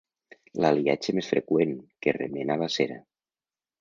[0.63, 1.75] L'aliatge més freqüent,
[2.07, 2.99] que remena la cera.